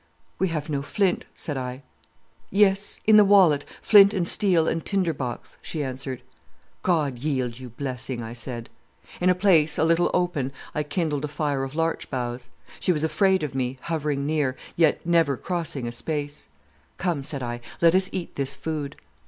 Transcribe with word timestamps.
"'We 0.39 0.47
have 0.47 0.67
no 0.67 0.81
flint,' 0.81 1.25
said 1.35 1.57
I. 1.57 1.83
"'Yes—in 2.49 3.17
the 3.17 3.23
wallet, 3.23 3.65
flint 3.83 4.15
and 4.15 4.27
steel 4.27 4.67
and 4.67 4.83
tinder 4.83 5.13
box,' 5.13 5.59
she 5.61 5.83
answered. 5.83 6.23
"'God 6.81 7.19
yield 7.19 7.59
you 7.59 7.69
blessing,' 7.69 8.23
I 8.23 8.33
said. 8.33 8.71
"In 9.19 9.29
a 9.29 9.35
place 9.35 9.77
a 9.77 9.83
little 9.83 10.09
open 10.11 10.53
I 10.73 10.81
kindled 10.81 11.25
a 11.25 11.27
fire 11.27 11.63
of 11.63 11.75
larch 11.75 12.09
boughs. 12.09 12.49
She 12.79 12.91
was 12.91 13.03
afraid 13.03 13.43
of 13.43 13.53
me, 13.53 13.77
hovering 13.81 14.25
near, 14.25 14.55
yet 14.75 15.05
never 15.05 15.37
crossing 15.37 15.87
a 15.87 15.91
space. 15.91 16.49
"'Come,' 16.97 17.21
said 17.21 17.43
I, 17.43 17.61
'let 17.79 17.93
us 17.93 18.09
eat 18.11 18.33
this 18.33 18.55
food. 18.55 18.95